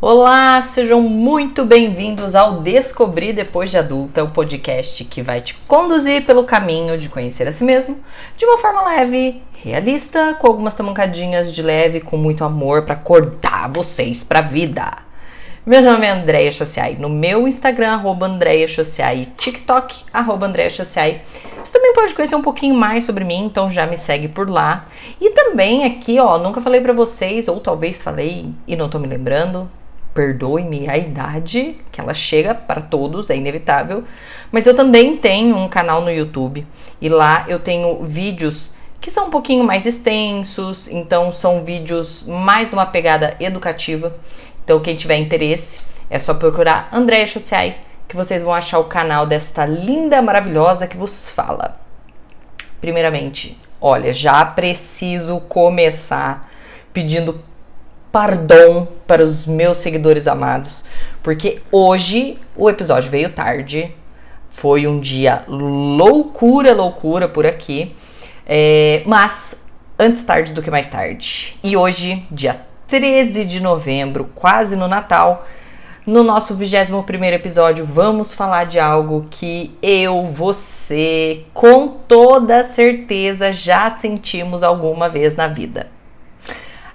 [0.00, 6.24] Olá, sejam muito bem-vindos ao Descobrir Depois de Adulta, o podcast que vai te conduzir
[6.24, 7.98] pelo caminho de conhecer a si mesmo
[8.36, 13.68] de uma forma leve, realista, com algumas tamancadinhas de leve, com muito amor para acordar
[13.72, 14.98] vocês para a vida.
[15.66, 21.22] Meu nome é Andréia Chociai, no meu Instagram, Andréia Chociai, TikTok, Andréia Chociai.
[21.64, 24.86] Você também pode conhecer um pouquinho mais sobre mim, então já me segue por lá.
[25.20, 29.08] E também aqui, ó, nunca falei para vocês, ou talvez falei e não tô me
[29.08, 29.68] lembrando,
[30.14, 34.04] perdoe-me a idade, que ela chega para todos, é inevitável.
[34.50, 36.66] Mas eu também tenho um canal no YouTube
[37.00, 42.70] e lá eu tenho vídeos que são um pouquinho mais extensos, então são vídeos mais
[42.70, 44.16] numa pegada educativa.
[44.64, 47.76] Então quem tiver interesse é só procurar Andréa Chociai,
[48.08, 51.80] que vocês vão achar o canal desta linda, maravilhosa que vos fala.
[52.80, 56.48] Primeiramente, olha, já preciso começar
[56.92, 57.42] pedindo
[58.10, 60.84] perdão para os meus seguidores amados,
[61.22, 63.92] porque hoje o episódio veio tarde.
[64.50, 67.96] Foi um dia loucura, loucura por aqui.
[68.46, 71.58] É, mas antes tarde do que mais tarde.
[71.64, 75.46] E hoje, dia 13 de novembro, quase no Natal,
[76.06, 83.90] no nosso 21 episódio, vamos falar de algo que eu, você, com toda certeza já
[83.90, 85.97] sentimos alguma vez na vida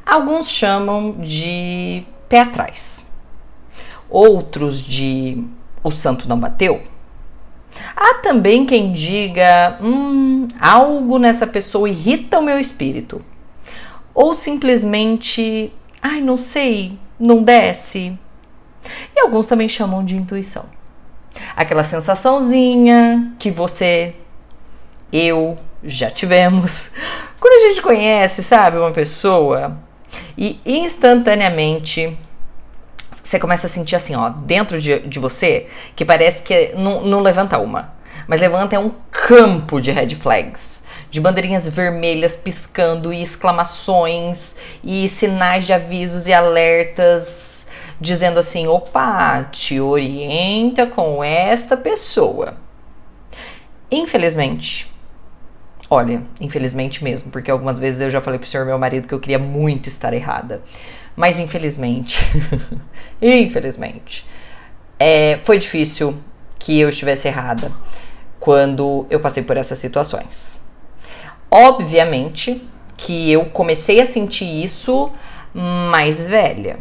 [0.06, 3.08] Alguns chamam de pé atrás,
[4.10, 5.44] outros de
[5.84, 6.84] o santo não bateu.
[7.96, 13.24] Há também quem diga: hum, algo nessa pessoa irrita o meu espírito.
[14.14, 18.18] Ou simplesmente, ai, não sei, não desce.
[19.16, 20.66] E alguns também chamam de intuição.
[21.56, 24.16] Aquela sensaçãozinha que você,
[25.12, 26.94] eu já tivemos.
[27.40, 29.78] Quando a gente conhece, sabe, uma pessoa
[30.38, 32.18] e instantaneamente
[33.12, 37.22] você começa a sentir assim, ó, dentro de, de você, que parece que não, não
[37.22, 37.94] levanta uma,
[38.28, 45.08] mas levanta é um campo de red flags, de bandeirinhas vermelhas piscando e exclamações e
[45.08, 47.68] sinais de avisos e alertas
[48.00, 52.58] dizendo assim: opa, te orienta com esta pessoa.
[53.90, 54.93] Infelizmente,
[55.90, 59.20] Olha, infelizmente mesmo, porque algumas vezes eu já falei pro senhor meu marido que eu
[59.20, 60.62] queria muito estar errada.
[61.16, 62.20] Mas infelizmente,
[63.22, 64.26] infelizmente,
[65.00, 66.18] é, foi difícil
[66.58, 67.72] que eu estivesse errada
[68.40, 70.60] quando eu passei por essas situações.
[71.52, 72.68] Obviamente
[72.98, 75.12] que eu comecei a sentir isso
[75.54, 76.80] mais velha.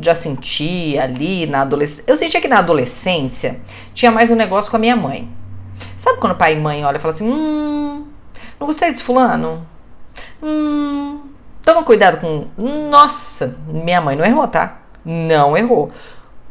[0.00, 2.10] Já senti ali na adolescência.
[2.10, 3.60] Eu sentia que na adolescência
[3.92, 5.28] tinha mais um negócio com a minha mãe.
[5.96, 7.87] Sabe quando pai e mãe olham e falam assim: hum,
[8.58, 9.66] não gostei desse fulano?
[10.42, 11.20] Hum,
[11.64, 12.46] toma cuidado com.
[12.56, 14.78] Nossa, minha mãe não errou, tá?
[15.04, 15.92] Não errou.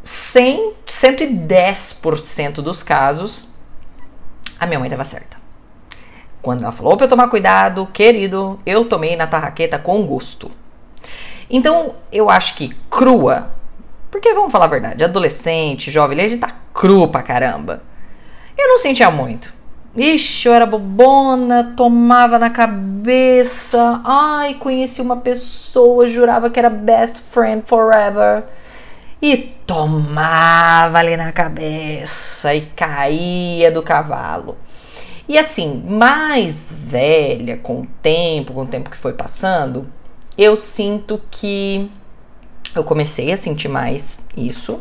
[0.03, 3.53] 100, 110% dos casos,
[4.57, 5.35] a minha mãe estava certa.
[6.41, 10.49] Quando ela falou para eu tomar cuidado, querido, eu tomei na tarraqueta com gosto.
[11.49, 13.51] Então, eu acho que crua,
[14.09, 17.83] porque vamos falar a verdade, adolescente, jovem, a gente tá cru pra caramba.
[18.57, 19.53] Eu não sentia muito.
[19.97, 23.99] Ixi, eu era bobona, tomava na cabeça.
[24.05, 28.43] Ai, conheci uma pessoa, jurava que era best friend forever.
[29.19, 34.55] E tomava ali na cabeça e caía do cavalo.
[35.27, 39.87] E assim, mais velha, com o tempo, com o tempo que foi passando,
[40.37, 41.91] eu sinto que
[42.75, 44.79] eu comecei a sentir mais isso.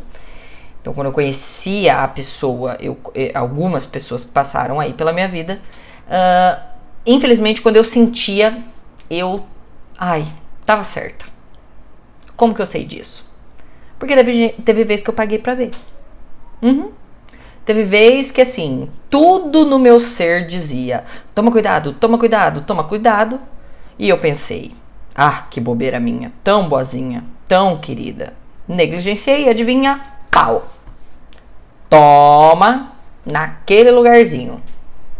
[0.86, 5.26] Então, quando eu conhecia a pessoa, eu, eh, algumas pessoas que passaram aí pela minha
[5.26, 5.60] vida,
[6.06, 6.62] uh,
[7.04, 8.62] infelizmente, quando eu sentia,
[9.10, 9.44] eu.
[9.98, 10.24] Ai,
[10.64, 11.26] tava certa.
[12.36, 13.28] Como que eu sei disso?
[13.98, 15.72] Porque teve, teve vez que eu paguei pra ver.
[16.62, 16.92] Uhum.
[17.64, 21.02] Teve vez que, assim, tudo no meu ser dizia:
[21.34, 23.40] toma cuidado, toma cuidado, toma cuidado.
[23.98, 24.72] E eu pensei:
[25.16, 28.34] ah, que bobeira minha, tão boazinha, tão querida.
[28.68, 30.00] Negligenciei, adivinha?
[30.30, 30.75] Pau.
[31.88, 32.92] Toma
[33.24, 34.62] naquele lugarzinho.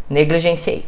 [0.09, 0.87] Negligenciei.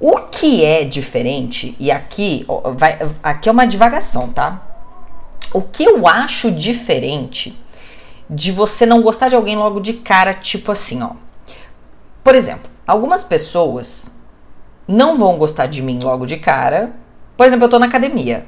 [0.00, 2.46] O que é diferente, e aqui,
[2.76, 4.62] vai, aqui é uma divagação, tá?
[5.52, 7.58] O que eu acho diferente
[8.30, 11.12] de você não gostar de alguém logo de cara, tipo assim, ó.
[12.22, 14.20] Por exemplo, algumas pessoas
[14.86, 16.92] não vão gostar de mim logo de cara.
[17.36, 18.46] Por exemplo, eu tô na academia.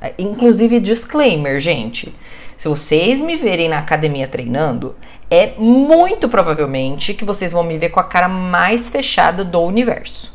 [0.00, 2.14] É, inclusive, disclaimer, gente.
[2.56, 4.94] Se vocês me verem na academia treinando,
[5.30, 10.34] é muito provavelmente que vocês vão me ver com a cara mais fechada do universo.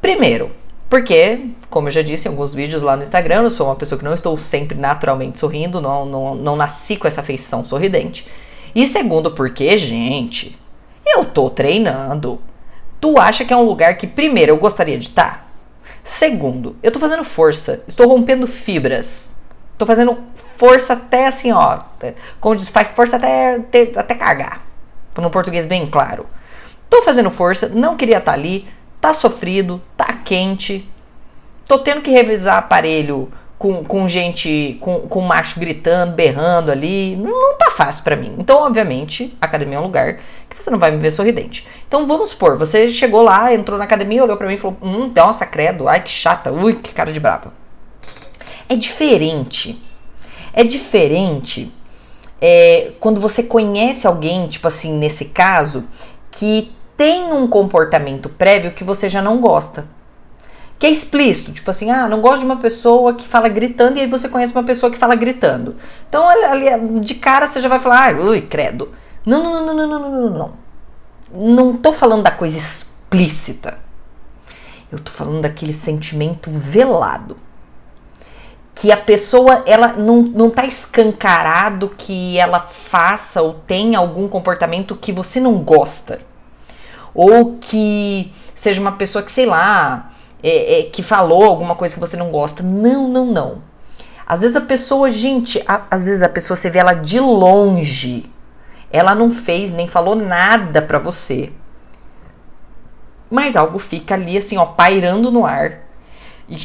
[0.00, 0.50] Primeiro,
[0.92, 3.98] Porque, como eu já disse em alguns vídeos lá no Instagram, eu sou uma pessoa
[3.98, 8.28] que não estou sempre naturalmente sorrindo, não, não, não nasci com essa feição sorridente.
[8.74, 10.54] E segundo, porque, gente,
[11.06, 12.42] eu tô treinando.
[13.00, 15.50] Tu acha que é um lugar que, primeiro, eu gostaria de estar?
[16.04, 19.31] Segundo, eu tô fazendo força, estou rompendo fibras.
[19.82, 20.16] Tô fazendo
[20.56, 21.76] força até assim, ó.
[22.40, 24.62] Como diz, faz força até, até, até cagar.
[25.18, 26.24] No português bem claro.
[26.88, 28.64] Tô fazendo força, não queria estar ali,
[29.00, 30.88] tá sofrido, tá quente.
[31.66, 37.16] Tô tendo que revisar aparelho com, com gente, com, com macho gritando, berrando ali.
[37.16, 38.36] Não, não tá fácil para mim.
[38.38, 41.66] Então, obviamente, a academia é um lugar que você não vai me ver sorridente.
[41.88, 45.10] Então, vamos supor, você chegou lá, entrou na academia, olhou para mim e falou: Hum,
[45.12, 47.61] nossa, credo, ai que chata, ui, que cara de braba.
[48.72, 49.82] É diferente.
[50.52, 51.72] É diferente
[52.40, 55.84] é, quando você conhece alguém, tipo assim, nesse caso,
[56.30, 59.86] que tem um comportamento prévio que você já não gosta
[60.82, 64.00] que é explícito, tipo assim, ah, não gosto de uma pessoa que fala gritando e
[64.00, 65.76] aí você conhece uma pessoa que fala gritando.
[66.08, 68.90] Então, ali, de cara você já vai falar, ah, ui, credo.
[69.24, 70.52] Não, não, não, não, não, não, não, não.
[71.32, 73.78] Não tô falando da coisa explícita.
[74.90, 77.36] Eu tô falando daquele sentimento velado.
[78.74, 84.96] Que a pessoa, ela não, não tá escancarado que ela faça ou tenha algum comportamento
[84.96, 86.20] que você não gosta.
[87.14, 90.10] Ou que seja uma pessoa que, sei lá,
[90.42, 92.62] é, é, que falou alguma coisa que você não gosta.
[92.62, 93.62] Não, não, não.
[94.26, 98.30] Às vezes a pessoa, gente, a, às vezes a pessoa você vê ela de longe.
[98.90, 101.52] Ela não fez nem falou nada para você.
[103.30, 105.81] Mas algo fica ali assim, ó, pairando no ar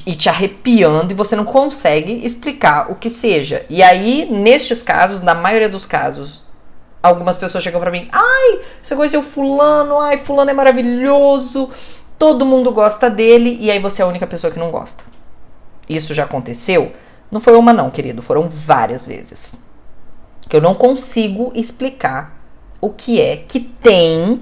[0.06, 3.66] e, te arrepiando e você não consegue explicar o que seja.
[3.70, 6.46] E aí, nestes casos, na maioria dos casos,
[7.02, 10.00] algumas pessoas chegam para mim: "Ai, você conheceu fulano?
[10.00, 11.70] Ai, fulano é maravilhoso."
[12.18, 15.04] todo mundo gosta dele e aí você é a única pessoa que não gosta.
[15.88, 16.92] Isso já aconteceu?
[17.32, 19.66] Não foi uma não, querido, foram várias vezes.
[20.50, 22.38] Que eu não consigo explicar
[22.82, 24.42] o que é que tem,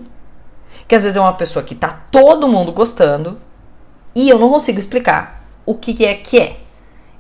[0.88, 3.40] que às vezes é uma pessoa que tá todo mundo gostando
[4.16, 6.58] e eu não consigo explicar o que é que é.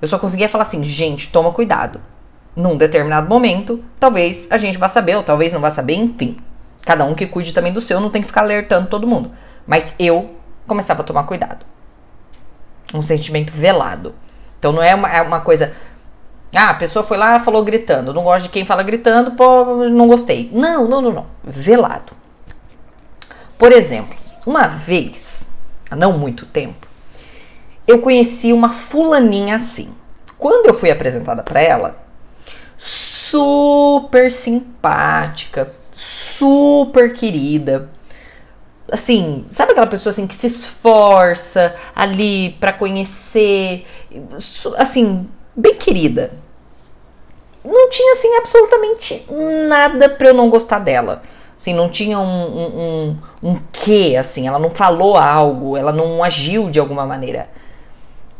[0.01, 1.99] Eu só conseguia falar assim, gente, toma cuidado.
[2.55, 6.37] Num determinado momento, talvez a gente vá saber, ou talvez não vá saber, enfim.
[6.85, 9.31] Cada um que cuide também do seu, não tem que ficar alertando todo mundo.
[9.67, 10.35] Mas eu
[10.67, 11.65] começava a tomar cuidado.
[12.93, 14.15] Um sentimento velado.
[14.59, 15.73] Então não é uma, é uma coisa.
[16.53, 18.13] Ah, a pessoa foi lá falou gritando.
[18.13, 20.49] Não gosto de quem fala gritando, pô, não gostei.
[20.53, 21.25] Não, não, não, não.
[21.43, 22.13] Velado.
[23.57, 24.15] Por exemplo,
[24.45, 25.55] uma vez,
[25.89, 26.84] há não muito tempo,
[27.87, 29.93] eu conheci uma fulaninha assim.
[30.37, 31.95] Quando eu fui apresentada para ela,
[32.77, 37.89] super simpática, super querida,
[38.91, 43.85] assim, sabe aquela pessoa assim que se esforça ali para conhecer,
[44.77, 46.33] assim, bem querida.
[47.63, 49.25] Não tinha assim absolutamente
[49.67, 51.23] nada para eu não gostar dela.
[51.57, 52.79] Assim, não tinha um, um,
[53.41, 57.49] um, um quê, assim, ela não falou algo, ela não agiu de alguma maneira.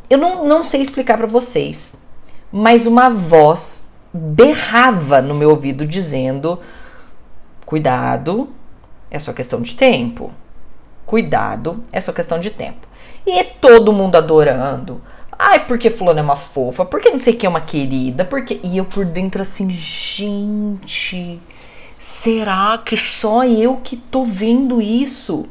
[0.09, 2.05] Eu não, não sei explicar para vocês,
[2.51, 6.59] mas uma voz berrava no meu ouvido dizendo:
[7.65, 8.49] cuidado,
[9.09, 10.31] é só questão de tempo.
[11.05, 12.87] Cuidado, é só questão de tempo.
[13.25, 15.01] E todo mundo adorando.
[15.37, 18.59] Ai, porque fulano é uma fofa, porque não sei quem é uma querida, porque.
[18.63, 21.39] E eu por dentro assim, gente.
[21.97, 25.45] Será que só eu que tô vendo isso?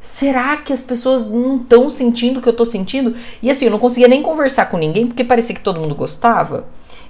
[0.00, 3.16] Será que as pessoas não estão sentindo o que eu tô sentindo?
[3.42, 6.66] E assim, eu não conseguia nem conversar com ninguém porque parecia que todo mundo gostava.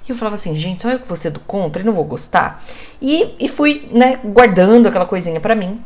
[0.07, 2.63] E eu falava assim, gente, eu que vou ser do contra e não vou gostar.
[2.99, 5.79] E, e fui, né, guardando aquela coisinha para mim.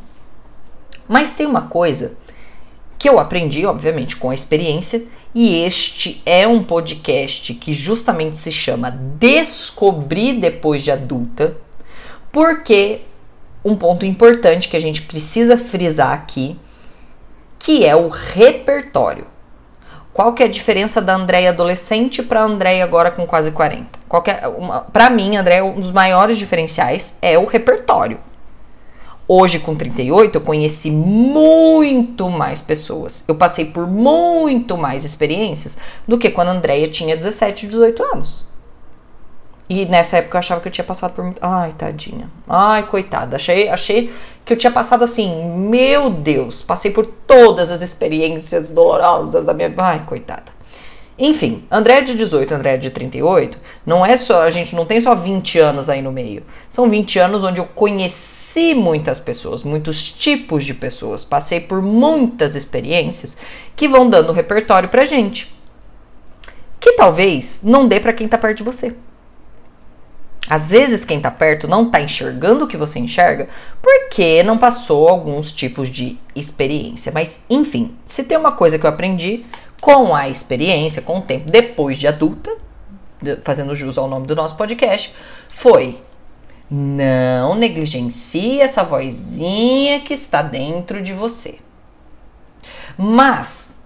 [1.07, 2.15] Mas tem uma coisa
[2.98, 5.03] que eu aprendi, obviamente, com a experiência,
[5.36, 11.57] e este é um podcast que justamente se chama Descobrir depois de adulta,
[12.31, 13.01] porque
[13.65, 16.57] um ponto importante que a gente precisa frisar aqui,
[17.63, 19.25] que é o repertório.
[20.12, 24.00] Qual que é a diferença da Andréia adolescente para a Andréia agora com quase 40?
[24.27, 24.41] É,
[24.91, 28.20] para mim, Andréia, um dos maiores diferenciais é o repertório.
[29.25, 33.24] Hoje, com 38, eu conheci muito mais pessoas.
[33.29, 38.52] Eu passei por muito mais experiências do que quando a Andrea tinha 17, 18 anos.
[39.70, 41.39] E nessa época eu achava que eu tinha passado por muito.
[41.41, 42.29] Ai, tadinha.
[42.48, 43.38] Ai, coitada.
[43.38, 49.46] Achei, achei que eu tinha passado assim, meu Deus, passei por todas as experiências dolorosas
[49.46, 49.74] da minha.
[49.77, 50.51] Ai, coitada.
[51.17, 55.13] Enfim, André de 18, André de 38, não é só, a gente não tem só
[55.13, 56.43] 20 anos aí no meio.
[56.67, 62.55] São 20 anos onde eu conheci muitas pessoas, muitos tipos de pessoas, passei por muitas
[62.55, 63.38] experiências
[63.75, 65.55] que vão dando repertório pra gente.
[66.79, 68.96] Que talvez não dê para quem tá perto de você.
[70.53, 73.50] Às vezes quem tá perto não tá enxergando o que você enxerga
[73.81, 77.12] porque não passou alguns tipos de experiência.
[77.12, 79.48] Mas enfim, se tem uma coisa que eu aprendi
[79.81, 82.55] com a experiência, com o tempo, depois de adulta,
[83.43, 85.15] fazendo jus ao nome do nosso podcast,
[85.50, 85.98] foi
[86.69, 91.57] não negligencie essa vozinha que está dentro de você.
[92.95, 93.81] Mas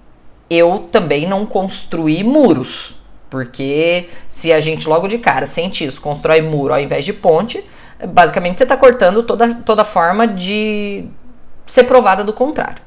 [0.50, 2.97] eu também não construí muros,
[3.30, 7.64] porque se a gente logo de cara sente isso, constrói muro ao invés de ponte,
[8.06, 11.06] basicamente você está cortando toda, toda forma de
[11.66, 12.82] ser provada do contrário.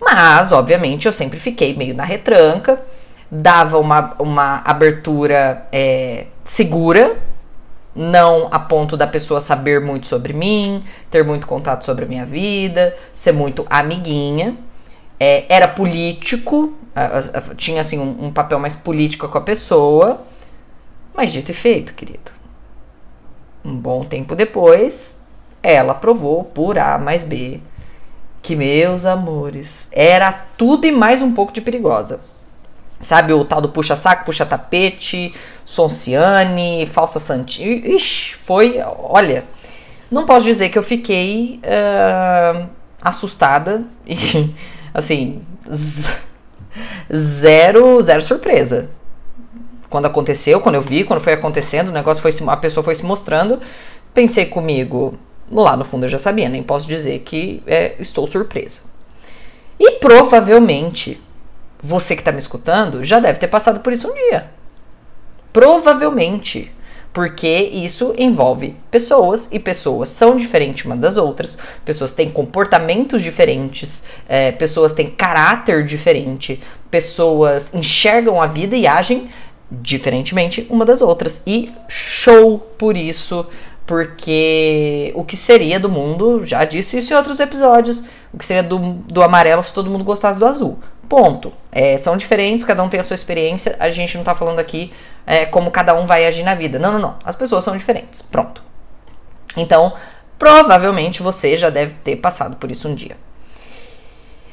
[0.00, 2.80] Mas, obviamente, eu sempre fiquei meio na retranca,
[3.30, 7.16] dava uma, uma abertura é, segura,
[7.94, 12.26] não a ponto da pessoa saber muito sobre mim, ter muito contato sobre a minha
[12.26, 14.56] vida, ser muito amiguinha.
[15.20, 16.74] É, era político,
[17.56, 20.22] tinha assim um, um papel mais político com a pessoa,
[21.14, 22.30] mas dito e feito, querido.
[23.64, 25.26] Um bom tempo depois,
[25.62, 27.60] ela provou por A mais B
[28.42, 32.20] que, meus amores, era tudo e mais um pouco de perigosa.
[33.00, 35.34] Sabe o tal do puxa-saco, puxa-tapete,
[35.64, 37.94] Sonciane, falsa santinha.
[37.94, 38.80] Ixi, foi.
[38.98, 39.44] Olha,
[40.10, 42.68] não posso dizer que eu fiquei uh,
[43.00, 44.54] assustada e,
[44.92, 45.42] assim,
[47.14, 48.90] zero, zero surpresa.
[49.88, 53.04] Quando aconteceu, quando eu vi, quando foi acontecendo, o negócio foi a pessoa foi se
[53.04, 53.60] mostrando,
[54.14, 55.18] pensei comigo,
[55.52, 58.84] Lá no fundo eu já sabia, nem posso dizer que é, estou surpresa.
[59.78, 61.20] E provavelmente
[61.82, 64.50] você que está me escutando já deve ter passado por isso um dia.
[65.52, 66.72] Provavelmente.
[67.12, 74.06] Porque isso envolve pessoas e pessoas são diferentes umas das outras, pessoas têm comportamentos diferentes,
[74.26, 79.28] é, pessoas têm caráter diferente, pessoas enxergam a vida e agem
[79.70, 81.42] diferentemente uma das outras.
[81.46, 83.46] E show por isso
[83.86, 88.62] porque o que seria do mundo, já disse isso em outros episódios, o que seria
[88.62, 90.78] do, do amarelo se todo mundo gostasse do azul.
[91.08, 91.52] Ponto.
[91.70, 94.92] É, são diferentes, cada um tem a sua experiência, a gente não tá falando aqui
[95.26, 96.78] é, como cada um vai agir na vida.
[96.78, 97.16] Não, não, não.
[97.24, 98.22] As pessoas são diferentes.
[98.22, 98.62] Pronto.
[99.56, 99.92] Então,
[100.38, 103.16] provavelmente você já deve ter passado por isso um dia.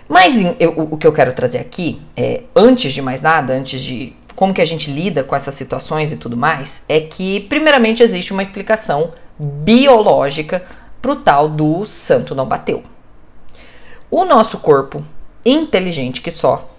[0.07, 4.15] Mas eu, o que eu quero trazer aqui, é, antes de mais nada, antes de
[4.35, 8.33] como que a gente lida com essas situações e tudo mais, é que primeiramente existe
[8.33, 10.63] uma explicação biológica
[11.01, 12.83] para o tal do santo não bateu.
[14.09, 15.03] O nosso corpo,
[15.45, 16.69] inteligente que só,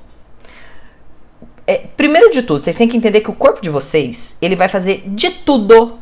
[1.70, 4.66] é, primeiro de tudo, vocês têm que entender que o corpo de vocês ele vai
[4.66, 6.00] fazer de tudo,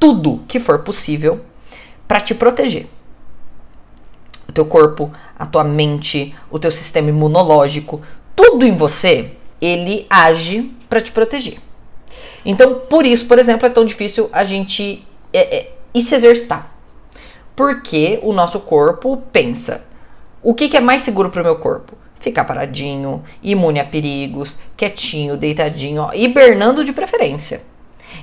[0.00, 1.40] tudo que for possível
[2.08, 2.86] para te proteger.
[4.48, 8.02] O teu corpo, a tua mente, o teu sistema imunológico,
[8.34, 11.58] tudo em você ele age para te proteger.
[12.44, 16.68] Então, por isso, por exemplo, é tão difícil a gente é, é, se exercitar.
[17.54, 19.86] Porque o nosso corpo pensa:
[20.42, 21.96] o que, que é mais seguro para o meu corpo?
[22.18, 27.62] Ficar paradinho, imune a perigos, quietinho, deitadinho, ó, hibernando de preferência.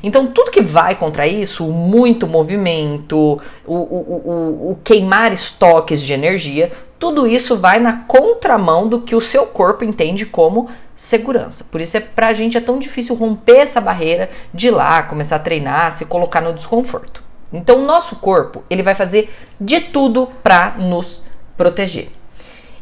[0.01, 6.13] Então, tudo que vai contra isso, muito movimento, o, o, o, o, queimar estoques de
[6.13, 11.65] energia, tudo isso vai na contramão do que o seu corpo entende como segurança.
[11.65, 15.35] Por isso é pra gente é tão difícil romper essa barreira de ir lá, começar
[15.35, 17.21] a treinar, se colocar no desconforto.
[17.51, 22.09] Então o nosso corpo, ele vai fazer de tudo para nos proteger.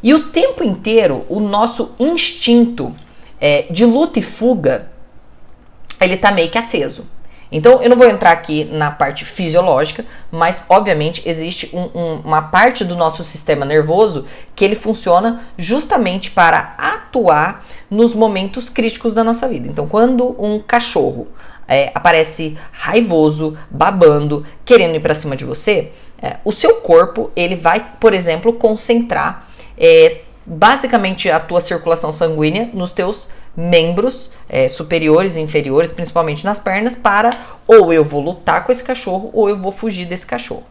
[0.03, 2.96] E o tempo inteiro, o nosso instinto
[3.39, 4.91] é, de luta e fuga,
[6.00, 7.05] ele tá meio que aceso.
[7.51, 12.43] Então, eu não vou entrar aqui na parte fisiológica, mas obviamente existe um, um, uma
[12.43, 19.24] parte do nosso sistema nervoso que ele funciona justamente para atuar nos momentos críticos da
[19.24, 19.67] nossa vida.
[19.67, 21.27] Então, quando um cachorro
[21.67, 25.91] é, aparece raivoso, babando, querendo ir para cima de você,
[26.22, 32.70] é, o seu corpo ele vai, por exemplo, concentrar é, basicamente a tua circulação sanguínea
[32.74, 37.30] nos teus membros é, superiores e inferiores, principalmente nas pernas, para
[37.68, 40.63] ou eu vou lutar com esse cachorro ou eu vou fugir desse cachorro.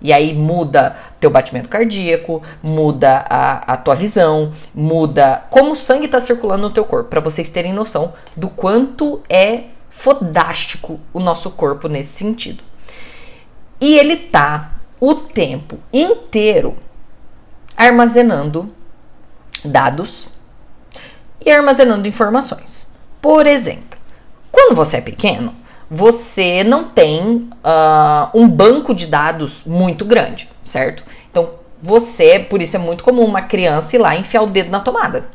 [0.00, 6.04] E aí muda teu batimento cardíaco, muda a, a tua visão, muda como o sangue
[6.06, 11.50] está circulando no teu corpo, para vocês terem noção do quanto é fodástico o nosso
[11.50, 12.62] corpo nesse sentido.
[13.80, 16.76] E ele tá o tempo inteiro
[17.76, 18.72] armazenando
[19.64, 20.28] dados
[21.44, 22.92] e armazenando informações.
[23.20, 23.98] Por exemplo,
[24.50, 25.54] quando você é pequeno,
[25.90, 31.04] você não tem uh, um banco de dados muito grande, certo?
[31.30, 34.80] Então, você, por isso é muito comum uma criança ir lá enfiar o dedo na
[34.80, 35.26] tomada.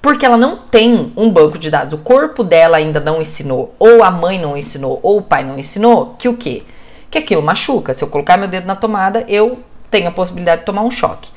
[0.00, 4.02] Porque ela não tem um banco de dados, o corpo dela ainda não ensinou, ou
[4.02, 6.62] a mãe não ensinou, ou o pai não ensinou, que o quê?
[7.10, 7.92] Que aquilo machuca.
[7.92, 9.58] Se eu colocar meu dedo na tomada, eu
[9.90, 11.30] tenho a possibilidade de tomar um choque.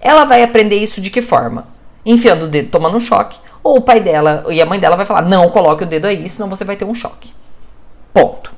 [0.00, 1.66] Ela vai aprender isso de que forma?
[2.04, 5.04] Enfiando o dedo, tomando um choque, ou o pai dela e a mãe dela vai
[5.04, 7.32] falar: "Não coloque o dedo aí, senão você vai ter um choque".
[8.12, 8.50] Ponto.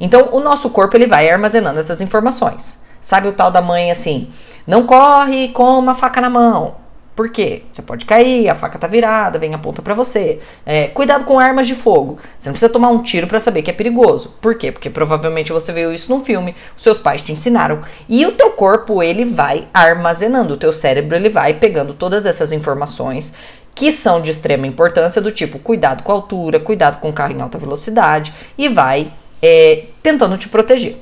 [0.00, 2.82] Então, o nosso corpo ele vai armazenando essas informações.
[3.00, 4.30] Sabe o tal da mãe assim:
[4.66, 6.74] "Não corre com uma faca na mão".
[7.20, 7.64] Por quê?
[7.70, 10.40] Você pode cair, a faca tá virada, vem a ponta para você.
[10.64, 12.18] É, cuidado com armas de fogo.
[12.38, 14.36] Você não precisa tomar um tiro para saber que é perigoso.
[14.40, 14.72] Por quê?
[14.72, 17.82] Porque provavelmente você viu isso num filme, os seus pais te ensinaram.
[18.08, 22.52] E o teu corpo, ele vai armazenando, o teu cérebro, ele vai pegando todas essas
[22.52, 23.34] informações
[23.74, 27.34] que são de extrema importância, do tipo cuidado com a altura, cuidado com o carro
[27.34, 29.12] em alta velocidade, e vai
[29.42, 30.96] é, tentando te proteger.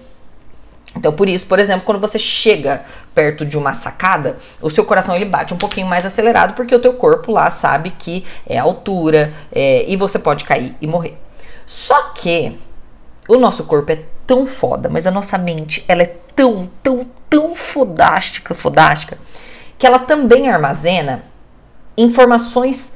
[0.96, 2.84] Então, por isso, por exemplo, quando você chega
[3.18, 6.78] perto de uma sacada, o seu coração ele bate um pouquinho mais acelerado porque o
[6.78, 11.18] teu corpo lá sabe que é altura é, e você pode cair e morrer.
[11.66, 12.56] Só que
[13.28, 17.56] o nosso corpo é tão foda, mas a nossa mente ela é tão, tão, tão
[17.56, 19.18] fodástica, fodástica,
[19.76, 21.25] que ela também armazena
[21.96, 22.94] informações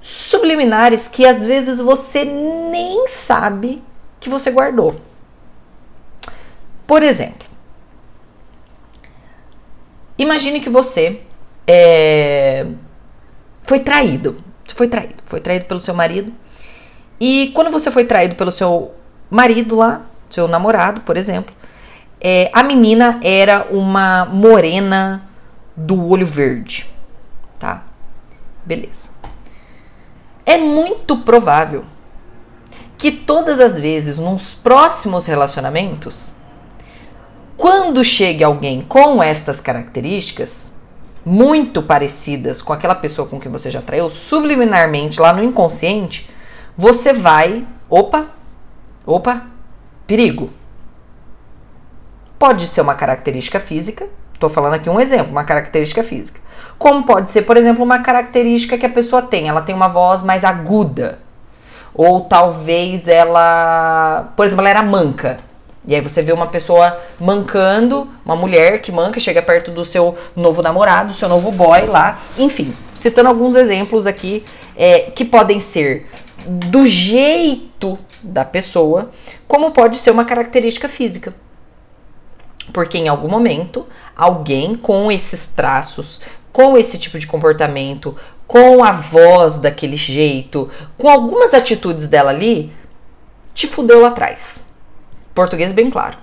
[0.00, 3.82] subliminares que às vezes você nem sabe
[4.20, 5.00] que você guardou.
[6.86, 7.45] Por exemplo,
[10.18, 11.20] imagine que você
[11.66, 12.66] é,
[13.62, 14.42] foi traído.
[14.64, 15.14] Você foi traído.
[15.24, 16.32] Foi traído pelo seu marido.
[17.20, 18.94] E quando você foi traído pelo seu
[19.30, 21.54] marido lá, seu namorado, por exemplo,
[22.20, 25.22] é, a menina era uma morena
[25.74, 26.86] do olho verde.
[27.58, 27.84] Tá?
[28.64, 29.10] Beleza.
[30.44, 31.84] É muito provável
[32.98, 36.32] que todas as vezes, nos próximos relacionamentos,
[37.56, 40.76] quando chegue alguém com estas características,
[41.24, 46.30] muito parecidas com aquela pessoa com quem você já traiu, subliminarmente lá no inconsciente,
[46.76, 47.66] você vai.
[47.88, 48.26] Opa!
[49.04, 49.46] Opa!
[50.06, 50.50] Perigo!
[52.38, 56.40] Pode ser uma característica física, estou falando aqui um exemplo, uma característica física.
[56.78, 60.22] Como pode ser, por exemplo, uma característica que a pessoa tem, ela tem uma voz
[60.22, 61.18] mais aguda.
[61.94, 65.38] Ou talvez ela, por exemplo, ela era manca.
[65.86, 70.18] E aí você vê uma pessoa mancando, uma mulher que manca, chega perto do seu
[70.34, 72.20] novo namorado, do seu novo boy lá.
[72.36, 74.44] Enfim, citando alguns exemplos aqui
[74.76, 76.08] é, que podem ser
[76.44, 79.10] do jeito da pessoa,
[79.46, 81.32] como pode ser uma característica física.
[82.72, 86.20] Porque em algum momento, alguém com esses traços,
[86.52, 90.68] com esse tipo de comportamento, com a voz daquele jeito,
[90.98, 92.72] com algumas atitudes dela ali,
[93.54, 94.65] te fudeu lá atrás.
[95.36, 96.16] Português bem claro.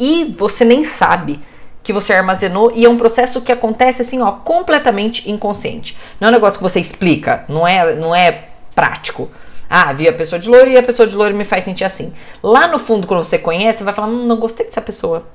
[0.00, 1.38] E você nem sabe
[1.82, 5.96] que você armazenou e é um processo que acontece assim, ó, completamente inconsciente.
[6.18, 9.30] Não é um negócio que você explica, não é, não é prático.
[9.68, 12.14] Ah, vi a pessoa de loiro e a pessoa de loiro me faz sentir assim.
[12.42, 15.26] Lá no fundo, quando você conhece, você vai falar: hum, não gostei dessa pessoa.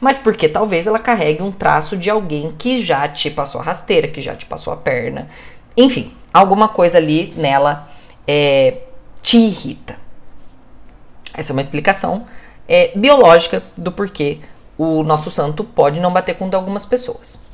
[0.00, 4.08] Mas porque talvez ela carregue um traço de alguém que já te passou a rasteira,
[4.08, 5.28] que já te passou a perna.
[5.76, 7.86] Enfim, alguma coisa ali nela
[8.26, 8.78] é,
[9.20, 10.03] te irrita.
[11.36, 12.26] Essa é uma explicação
[12.68, 14.40] é, biológica do porquê
[14.76, 17.44] o nosso santo pode não bater com algumas pessoas.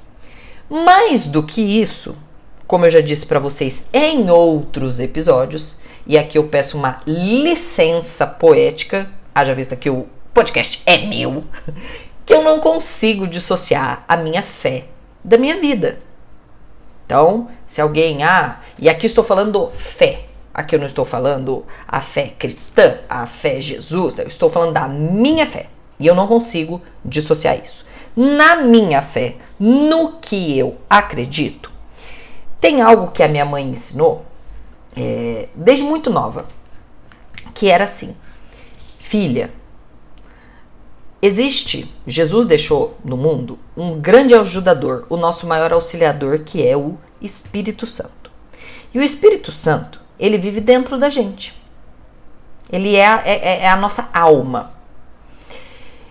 [0.69, 2.17] Mais do que isso,
[2.67, 8.27] como eu já disse para vocês em outros episódios, e aqui eu peço uma licença
[8.27, 11.45] poética, haja vista que o podcast é meu,
[12.25, 14.85] que eu não consigo dissociar a minha fé
[15.23, 15.99] da minha vida.
[17.05, 22.01] Então, se alguém, ah, e aqui estou falando fé, Aqui eu não estou falando a
[22.01, 25.69] fé cristã, a fé Jesus, eu estou falando da minha fé.
[25.99, 27.85] E eu não consigo dissociar isso.
[28.17, 31.71] Na minha fé, no que eu acredito,
[32.61, 34.25] tem algo que a minha mãe ensinou
[34.97, 36.47] é, desde muito nova,
[37.55, 38.17] que era assim:
[38.99, 39.51] filha,
[41.23, 46.99] existe, Jesus deixou no mundo um grande ajudador, o nosso maior auxiliador, que é o
[47.21, 48.31] Espírito Santo.
[48.93, 51.61] E o Espírito Santo, ele vive dentro da gente.
[52.71, 54.73] Ele é, é, é, é a nossa alma.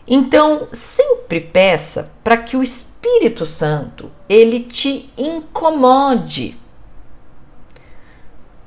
[0.05, 6.57] Então, sempre peça para que o Espírito Santo ele te incomode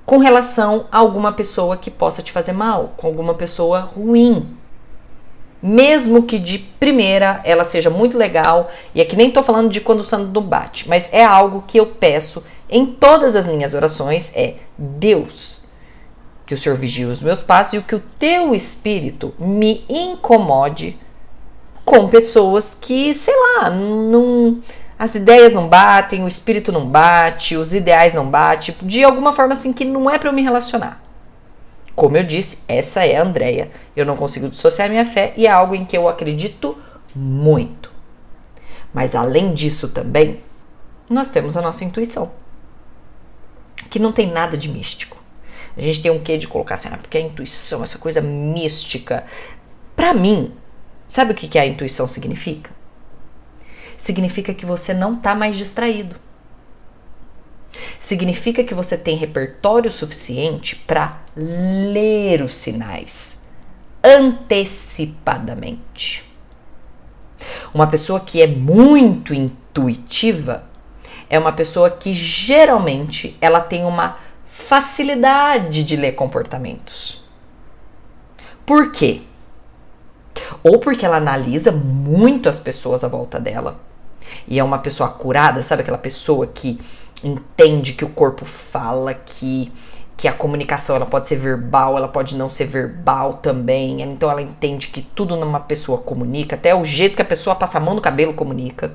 [0.06, 4.56] com relação a alguma pessoa que possa te fazer mal, com alguma pessoa ruim.
[5.62, 10.00] mesmo que de primeira ela seja muito legal, e aqui nem tô falando de quando
[10.00, 14.32] o santo não bate, mas é algo que eu peço em todas as minhas orações
[14.34, 15.62] é Deus,
[16.46, 20.98] que o Senhor vigie os meus passos e que o teu espírito me incomode
[21.84, 24.62] com pessoas que, sei lá, não
[24.98, 29.52] as ideias não batem, o espírito não bate, os ideais não batem, de alguma forma
[29.52, 31.02] assim que não é para eu me relacionar.
[31.94, 33.70] Como eu disse, essa é a Andrea.
[33.96, 36.78] Eu não consigo dissociar minha fé e é algo em que eu acredito
[37.14, 37.90] muito.
[38.94, 40.40] Mas além disso também,
[41.10, 42.30] nós temos a nossa intuição,
[43.92, 45.22] que não tem nada de místico.
[45.76, 49.24] A gente tem um quê de colocar assim, ah, porque a intuição, essa coisa mística.
[49.94, 50.52] Para mim,
[51.06, 52.82] sabe o que, que a intuição significa?
[54.02, 56.16] significa que você não está mais distraído.
[58.00, 63.46] Significa que você tem repertório suficiente para ler os sinais
[64.02, 66.28] antecipadamente.
[67.72, 70.64] Uma pessoa que é muito intuitiva
[71.32, 77.24] é uma pessoa que geralmente ela tem uma facilidade de ler comportamentos.
[78.66, 79.22] Por quê?
[80.62, 83.80] Ou porque ela analisa muito as pessoas à volta dela
[84.46, 86.78] e é uma pessoa curada, sabe aquela pessoa que
[87.24, 89.72] entende que o corpo fala, que
[90.14, 94.02] que a comunicação ela pode ser verbal, ela pode não ser verbal também.
[94.02, 97.78] Então ela entende que tudo numa pessoa comunica, até o jeito que a pessoa passa
[97.78, 98.92] a mão no cabelo comunica.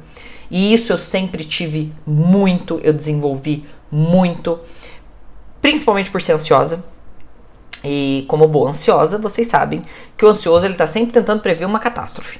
[0.50, 4.60] E isso eu sempre tive muito, eu desenvolvi muito,
[5.62, 6.84] principalmente por ser ansiosa.
[7.84, 9.86] E como boa ansiosa, vocês sabem
[10.18, 12.40] que o ansioso ele tá sempre tentando prever uma catástrofe.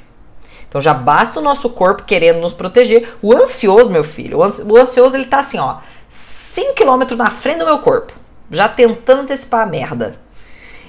[0.68, 3.16] Então já basta o nosso corpo querendo nos proteger.
[3.22, 5.78] O ansioso, meu filho, o ansioso ele tá assim, ó,
[6.10, 8.14] 5 km na frente do meu corpo,
[8.52, 10.20] já tentando antecipar a merda.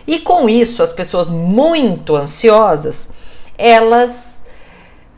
[0.06, 3.12] E com isso, as pessoas muito ansiosas,
[3.56, 4.46] elas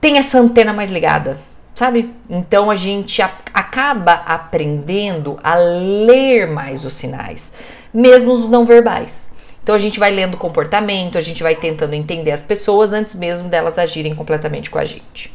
[0.01, 1.39] têm essa antena mais ligada,
[1.81, 2.14] sabe?
[2.29, 7.57] Então a gente acaba aprendendo a ler mais os sinais,
[7.93, 9.35] mesmo os não verbais.
[9.62, 13.49] Então a gente vai lendo comportamento, a gente vai tentando entender as pessoas antes mesmo
[13.49, 15.35] delas agirem completamente com a gente.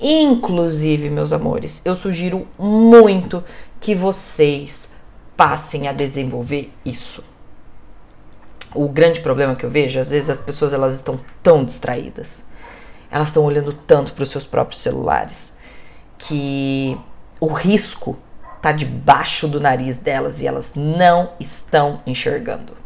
[0.00, 3.44] Inclusive, meus amores, eu sugiro muito
[3.78, 4.96] que vocês
[5.36, 7.22] passem a desenvolver isso.
[8.74, 12.46] O grande problema que eu vejo, às vezes as pessoas elas estão tão distraídas.
[13.08, 15.57] Elas estão olhando tanto para os seus próprios celulares
[16.18, 16.98] que
[17.40, 18.18] o risco
[18.56, 22.76] está debaixo do nariz delas e elas não estão enxergando.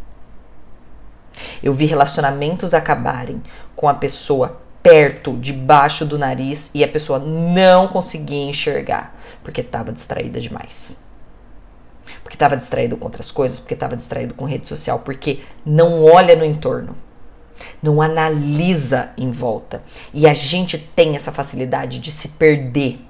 [1.62, 3.42] Eu vi relacionamentos acabarem
[3.74, 9.92] com a pessoa perto, debaixo do nariz e a pessoa não conseguia enxergar porque estava
[9.92, 11.04] distraída demais.
[12.22, 16.36] Porque estava distraído com outras coisas, porque estava distraído com rede social, porque não olha
[16.36, 16.96] no entorno,
[17.82, 19.82] não analisa em volta.
[20.12, 23.00] E a gente tem essa facilidade de se perder.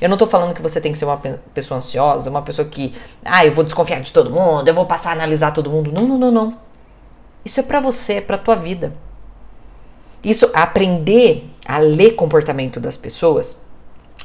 [0.00, 1.16] Eu não tô falando que você tem que ser uma
[1.54, 5.10] pessoa ansiosa, uma pessoa que, ah, eu vou desconfiar de todo mundo, eu vou passar
[5.10, 5.92] a analisar todo mundo.
[5.92, 6.58] Não, não, não, não.
[7.44, 8.92] Isso é para você, é para tua vida.
[10.22, 13.62] Isso aprender a ler comportamento das pessoas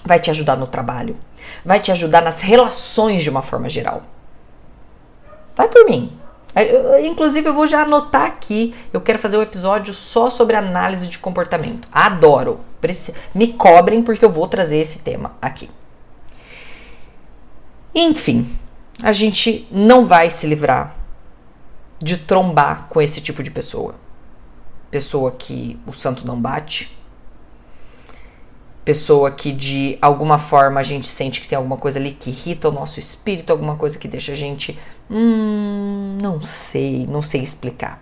[0.05, 1.15] vai te ajudar no trabalho,
[1.63, 4.03] vai te ajudar nas relações de uma forma geral.
[5.55, 6.20] Vai por mim.
[6.53, 8.75] É, inclusive, eu vou já anotar aqui.
[8.91, 11.87] Eu quero fazer um episódio só sobre análise de comportamento.
[11.91, 12.59] Adoro.
[13.33, 15.69] Me cobrem porque eu vou trazer esse tema aqui.
[17.93, 18.47] Enfim,
[19.03, 20.95] a gente não vai se livrar
[21.99, 23.95] de trombar com esse tipo de pessoa.
[24.89, 26.97] Pessoa que o santo não bate.
[28.83, 32.69] Pessoa que de alguma forma a gente sente que tem alguma coisa ali que irrita
[32.69, 34.79] o nosso espírito, alguma coisa que deixa a gente.
[35.11, 38.01] Hum, não sei, não sei explicar.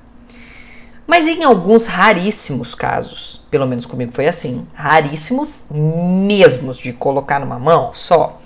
[1.07, 7.57] Mas em alguns raríssimos casos, pelo menos comigo foi assim, raríssimos mesmos de colocar numa
[7.57, 8.39] mão só,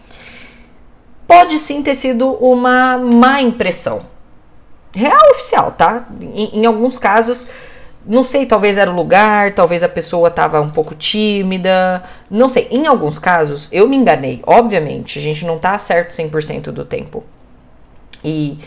[1.28, 4.14] pode sim ter sido uma má impressão
[4.96, 6.08] real oficial, tá?
[6.22, 7.48] Em, em, alguns casos,
[8.06, 12.68] não sei, talvez era o lugar, talvez a pessoa estava um pouco tímida, não sei.
[12.72, 17.24] Em alguns casos, eu me enganei, obviamente, a gente não tá certo 100% do tempo.
[18.24, 18.58] E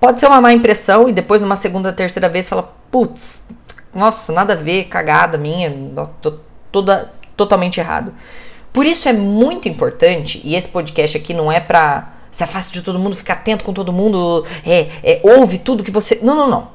[0.00, 3.48] pode ser uma má impressão e depois numa segunda, terceira vez fala, putz,
[3.94, 5.72] nossa, nada a ver, cagada minha,
[6.20, 6.34] tô
[6.70, 8.12] toda totalmente errado.
[8.72, 12.82] Por isso é muito importante, e esse podcast aqui não é pra se afaste de
[12.82, 16.18] todo mundo, fica atento com todo mundo, é, é, ouve tudo que você.
[16.20, 16.68] Não, não, não.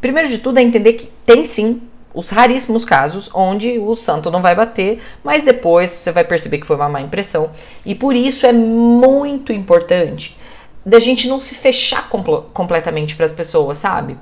[0.00, 4.42] Primeiro de tudo é entender que tem sim os raríssimos casos onde o santo não
[4.42, 7.50] vai bater, mas depois você vai perceber que foi uma má impressão.
[7.86, 10.36] E por isso é muito importante
[10.84, 14.18] da gente não se fechar compl completamente para as pessoas, sabe?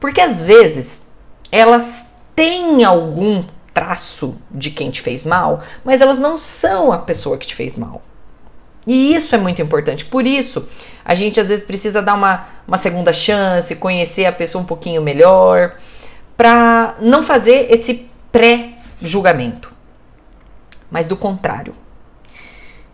[0.00, 1.12] Porque às vezes
[1.50, 7.38] elas têm algum traço de quem te fez mal, mas elas não são a pessoa
[7.38, 8.02] que te fez mal.
[8.86, 10.04] E isso é muito importante.
[10.04, 10.68] Por isso,
[11.04, 15.00] a gente às vezes precisa dar uma, uma segunda chance, conhecer a pessoa um pouquinho
[15.00, 15.76] melhor,
[16.36, 19.72] para não fazer esse pré-julgamento.
[20.90, 21.74] Mas do contrário,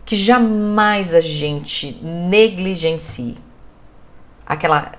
[0.09, 3.37] que jamais a gente negligencie
[4.43, 4.91] aquela.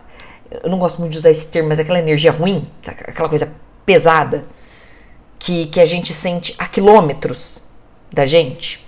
[0.62, 4.44] Eu não gosto muito de usar esse termo, mas aquela energia ruim, aquela coisa pesada
[5.36, 7.64] que, que a gente sente a quilômetros
[8.12, 8.86] da gente.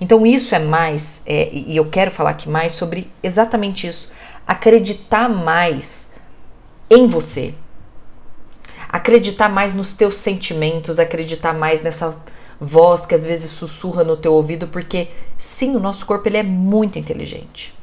[0.00, 4.10] Então, isso é mais, é, e eu quero falar aqui mais sobre exatamente isso.
[4.44, 6.14] Acreditar mais
[6.90, 7.54] em você.
[8.88, 12.16] Acreditar mais nos teus sentimentos, acreditar mais nessa
[12.60, 16.42] voz que às vezes sussurra no teu ouvido, porque sim, o nosso corpo ele é
[16.42, 17.74] muito inteligente.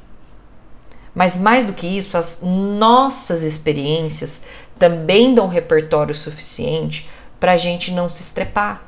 [1.16, 4.46] Mas mais do que isso, as nossas experiências
[4.78, 7.10] também dão repertório suficiente
[7.40, 8.84] para a gente não se estrepar.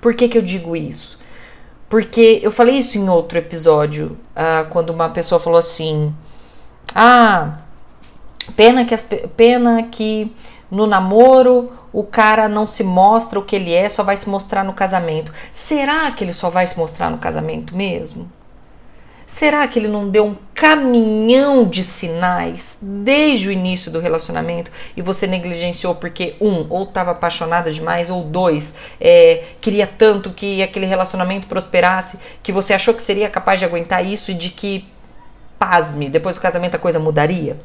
[0.00, 1.18] Por que, que eu digo isso?
[1.88, 6.14] Porque eu falei isso em outro episódio, uh, quando uma pessoa falou assim:
[6.94, 7.60] Ah,
[8.54, 10.30] pena que, as, pena que
[10.70, 14.64] no namoro o cara não se mostra o que ele é, só vai se mostrar
[14.64, 15.32] no casamento.
[15.52, 18.30] Será que ele só vai se mostrar no casamento mesmo?
[19.26, 25.02] Será que ele não deu um caminhão de sinais desde o início do relacionamento e
[25.02, 30.86] você negligenciou porque, um, ou estava apaixonada demais, ou dois, é, queria tanto que aquele
[30.86, 34.88] relacionamento prosperasse que você achou que seria capaz de aguentar isso e de que,
[35.58, 37.58] pasme, depois do casamento a coisa mudaria?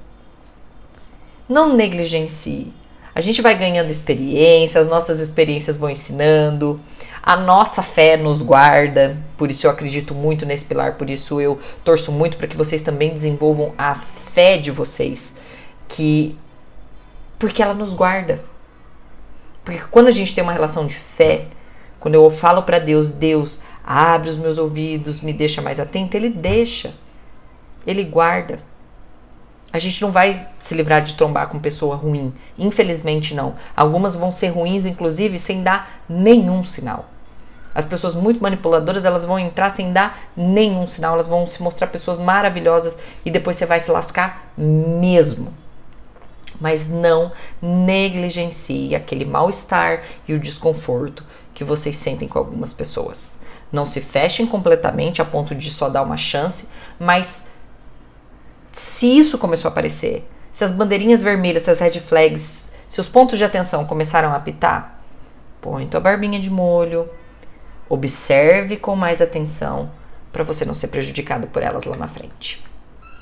[1.48, 2.74] Não negligencie.
[3.13, 6.80] A gente vai ganhando experiência, as nossas experiências vão ensinando.
[7.21, 11.60] A nossa fé nos guarda, por isso eu acredito muito nesse pilar, por isso eu
[11.84, 15.38] torço muito para que vocês também desenvolvam a fé de vocês,
[15.88, 16.36] que
[17.38, 18.43] porque ela nos guarda.
[19.63, 21.45] Porque quando a gente tem uma relação de fé,
[22.00, 26.30] quando eu falo para Deus, Deus, abre os meus ouvidos, me deixa mais atento, ele
[26.30, 26.93] deixa.
[27.86, 28.60] Ele guarda.
[29.74, 32.34] A gente não vai se livrar de trombar com pessoa ruim.
[32.58, 33.56] Infelizmente, não.
[33.76, 37.06] Algumas vão ser ruins, inclusive, sem dar nenhum sinal.
[37.74, 41.88] As pessoas muito manipuladoras, elas vão entrar sem dar nenhum sinal, elas vão se mostrar
[41.88, 45.54] pessoas maravilhosas e depois você vai se lascar mesmo.
[46.60, 47.32] Mas não
[47.62, 53.40] negligencie aquele mal-estar e o desconforto que vocês sentem com algumas pessoas.
[53.72, 56.68] Não se fechem completamente a ponto de só dar uma chance,
[57.00, 57.51] mas
[58.72, 63.08] se isso começou a aparecer, se as bandeirinhas vermelhas, se as red flags, se os
[63.08, 65.00] pontos de atenção começaram a apitar,
[65.62, 67.10] põe tua barbinha de molho,
[67.88, 69.92] observe com mais atenção
[70.32, 72.64] para você não ser prejudicado por elas lá na frente.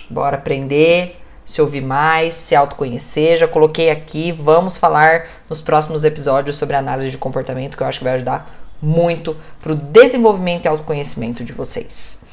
[0.10, 3.38] Bora aprender, se ouvir mais, se autoconhecer.
[3.38, 8.00] Já coloquei aqui, vamos falar nos próximos episódios sobre análise de comportamento, que eu acho
[8.00, 12.24] que vai ajudar muito para o desenvolvimento e autoconhecimento de vocês.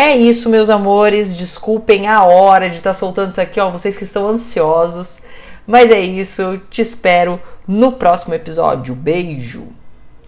[0.00, 1.36] É isso, meus amores.
[1.36, 3.68] Desculpem a hora de estar tá soltando isso aqui, ó.
[3.68, 5.22] Vocês que estão ansiosos.
[5.66, 6.56] Mas é isso.
[6.70, 8.94] Te espero no próximo episódio.
[8.94, 9.77] Beijo!